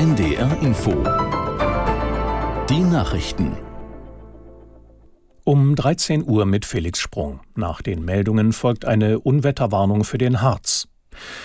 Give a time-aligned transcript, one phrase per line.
[0.00, 0.92] NDR Info.
[2.70, 3.54] Die Nachrichten.
[5.44, 7.40] Um 13 Uhr mit Felix Sprung.
[7.54, 10.88] Nach den Meldungen folgt eine Unwetterwarnung für den Harz.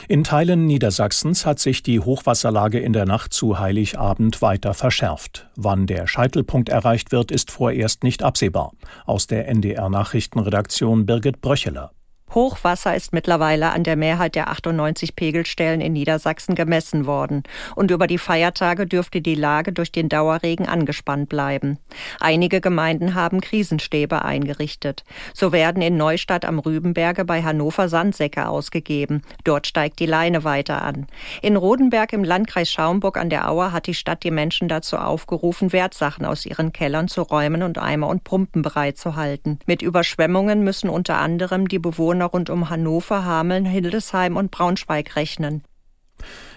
[0.08, 5.50] In Teilen Niedersachsens hat sich die Hochwasserlage in der Nacht zu Heiligabend weiter verschärft.
[5.58, 8.72] Wann der Scheitelpunkt erreicht wird, ist vorerst nicht absehbar.
[9.06, 11.92] Aus der NDR Nachrichtenredaktion Birgit Bröcheler.
[12.34, 17.44] Hochwasser ist mittlerweile an der Mehrheit der 98 Pegelstellen in Niedersachsen gemessen worden.
[17.76, 21.80] Und über die Feiertage dürfte die Lage durch den Dauerregen angespannt bleiben.
[22.20, 25.06] Einige Gemeinden haben Krisenstäbe eingerichtet.
[25.34, 29.22] So werden in Neustadt am Rübenberge bei Hannover Sandsäcke ausgegeben.
[29.46, 31.08] Dort steigt die Leine weiter an.
[31.42, 35.72] In Rodenberg im Landkreis Schaumburg an der Auer hat die Stadt die Menschen dazu aufgerufen,
[35.72, 39.60] Wertsachen aus ihren Kellern zu räumen und Eimer und Pumpen bereitzuhalten.
[39.66, 45.16] Mit Überschwemmungen müssen unter anderem die Bewohner Bewohner rund um Hannover, Hameln, Hildesheim und Braunschweig
[45.16, 45.64] rechnen.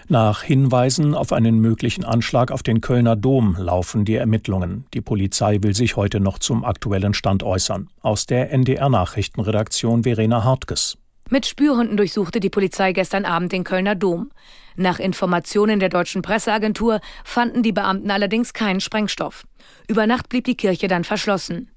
[0.07, 4.85] Nach Hinweisen auf einen möglichen Anschlag auf den Kölner Dom laufen die Ermittlungen.
[4.93, 7.89] Die Polizei will sich heute noch zum aktuellen Stand äußern.
[8.01, 10.97] Aus der NDR Nachrichtenredaktion Verena Hartges.
[11.29, 14.31] Mit Spürhunden durchsuchte die Polizei gestern Abend den Kölner Dom.
[14.75, 19.43] Nach Informationen der deutschen Presseagentur fanden die Beamten allerdings keinen Sprengstoff.
[19.87, 21.69] Über Nacht blieb die Kirche dann verschlossen.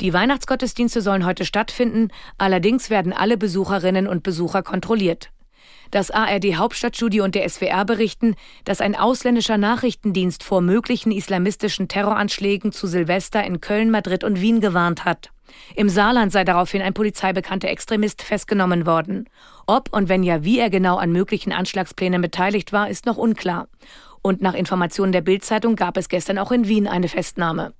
[0.00, 5.30] Die Weihnachtsgottesdienste sollen heute stattfinden, allerdings werden alle Besucherinnen und Besucher kontrolliert.
[5.90, 8.34] Das ARD Hauptstadtstudio und der SWR berichten,
[8.64, 14.60] dass ein ausländischer Nachrichtendienst vor möglichen islamistischen Terroranschlägen zu Silvester in Köln, Madrid und Wien
[14.60, 15.30] gewarnt hat.
[15.74, 19.28] Im Saarland sei daraufhin ein polizeibekannter Extremist festgenommen worden.
[19.66, 23.68] Ob und wenn ja, wie er genau an möglichen Anschlagsplänen beteiligt war, ist noch unklar.
[24.22, 27.74] Und nach Informationen der Bildzeitung gab es gestern auch in Wien eine Festnahme.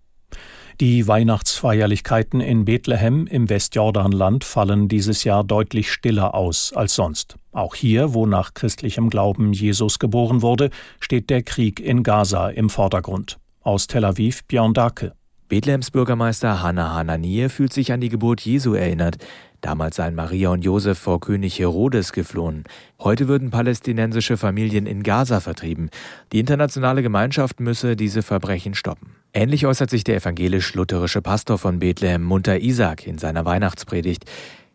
[0.80, 7.36] Die Weihnachtsfeierlichkeiten in Bethlehem im Westjordanland fallen dieses Jahr deutlich stiller aus als sonst.
[7.52, 12.70] Auch hier, wo nach christlichem Glauben Jesus geboren wurde, steht der Krieg in Gaza im
[12.70, 13.38] Vordergrund.
[13.60, 15.12] Aus Tel Aviv Björn Dake.
[15.50, 19.18] Bethlehems Bürgermeister Hanna Hananieh fühlt sich an die Geburt Jesu erinnert.
[19.60, 22.64] Damals seien Maria und Josef vor König Herodes geflohen.
[22.98, 25.90] Heute würden palästinensische Familien in Gaza vertrieben.
[26.32, 29.19] Die internationale Gemeinschaft müsse diese Verbrechen stoppen.
[29.32, 34.24] Ähnlich äußert sich der evangelisch-lutherische Pastor von Bethlehem Munter Isaac in seiner Weihnachtspredigt.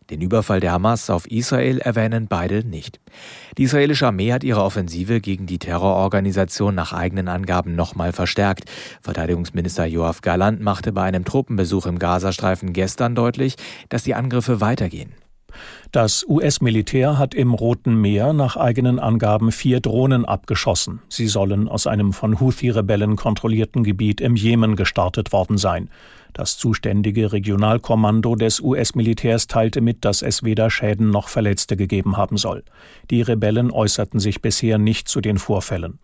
[0.08, 2.98] Den Überfall der Hamas auf Israel erwähnen beide nicht.
[3.58, 8.70] Die israelische Armee hat ihre Offensive gegen die Terrororganisation nach eigenen Angaben nochmal verstärkt.
[9.02, 13.56] Verteidigungsminister Joachim Galland machte bei einem Truppenbesuch im Gazastreifen gestern deutlich,
[13.90, 15.12] dass die Angriffe weitergehen.
[15.92, 21.00] Das US-Militär hat im Roten Meer nach eigenen Angaben vier Drohnen abgeschossen.
[21.08, 25.88] Sie sollen aus einem von Houthi-Rebellen kontrollierten Gebiet im Jemen gestartet worden sein.
[26.32, 32.36] Das zuständige Regionalkommando des US-Militärs teilte mit, dass es weder Schäden noch Verletzte gegeben haben
[32.36, 32.62] soll.
[33.10, 35.98] Die Rebellen äußerten sich bisher nicht zu den Vorfällen.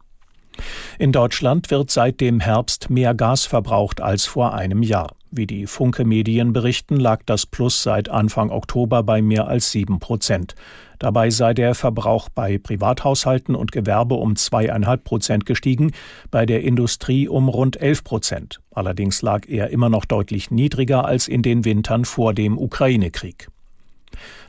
[0.99, 5.15] In Deutschland wird seit dem Herbst mehr Gas verbraucht als vor einem Jahr.
[5.31, 9.99] Wie die Funke Medien berichten, lag das Plus seit Anfang Oktober bei mehr als sieben
[9.99, 10.55] Prozent.
[10.99, 15.93] Dabei sei der Verbrauch bei Privathaushalten und Gewerbe um zweieinhalb Prozent gestiegen,
[16.31, 18.61] bei der Industrie um rund elf Prozent.
[18.71, 23.49] Allerdings lag er immer noch deutlich niedriger als in den Wintern vor dem Ukraine-Krieg.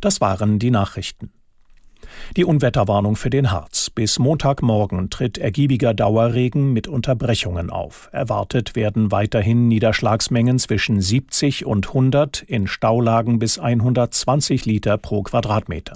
[0.02, 1.32] Das waren die Nachrichten.
[2.36, 3.90] Die Unwetterwarnung für den Harz.
[3.90, 8.10] Bis Montagmorgen tritt ergiebiger Dauerregen mit Unterbrechungen auf.
[8.12, 15.96] Erwartet werden weiterhin Niederschlagsmengen zwischen 70 und 100, in Staulagen bis 120 Liter pro Quadratmeter.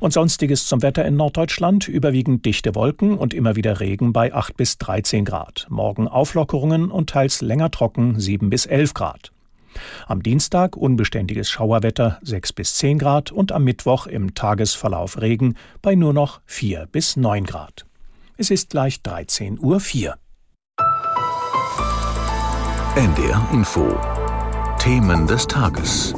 [0.00, 1.86] Und sonstiges zum Wetter in Norddeutschland.
[1.86, 5.66] Überwiegend dichte Wolken und immer wieder Regen bei 8 bis 13 Grad.
[5.68, 9.32] Morgen Auflockerungen und teils länger trocken 7 bis 11 Grad.
[10.06, 15.94] Am Dienstag unbeständiges Schauerwetter 6 bis 10 Grad und am Mittwoch im Tagesverlauf Regen bei
[15.94, 17.86] nur noch 4 bis 9 Grad.
[18.36, 20.14] Es ist gleich 13.04 Uhr.
[22.96, 23.98] NDR Info
[24.78, 26.14] Themen des Tages.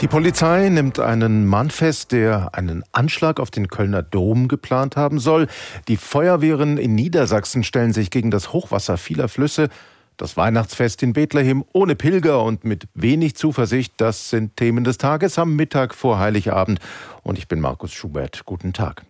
[0.00, 5.18] Die Polizei nimmt einen Mann fest, der einen Anschlag auf den Kölner Dom geplant haben
[5.18, 5.46] soll.
[5.88, 9.70] Die Feuerwehren in Niedersachsen stellen sich gegen das Hochwasser vieler Flüsse
[10.16, 15.38] das Weihnachtsfest in Bethlehem ohne Pilger und mit wenig Zuversicht, das sind Themen des Tages
[15.38, 16.80] am Mittag vor Heiligabend.
[17.22, 18.44] Und ich bin Markus Schubert.
[18.44, 19.04] Guten Tag.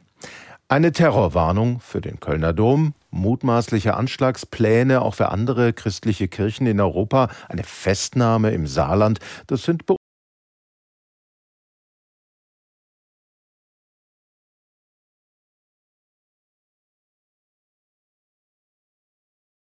[0.69, 7.29] Eine Terrorwarnung für den Kölner Dom, mutmaßliche Anschlagspläne auch für andere christliche Kirchen in Europa,
[7.49, 9.85] eine Festnahme im Saarland, das sind